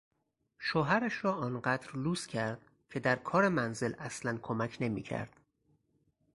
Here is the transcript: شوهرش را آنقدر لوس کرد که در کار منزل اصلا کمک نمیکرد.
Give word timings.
شوهرش 0.59 1.25
را 1.25 1.33
آنقدر 1.33 1.91
لوس 1.95 2.27
کرد 2.27 2.61
که 2.89 2.99
در 2.99 3.15
کار 3.15 3.49
منزل 3.49 3.93
اصلا 3.99 4.37
کمک 4.37 4.77
نمیکرد. 4.81 5.39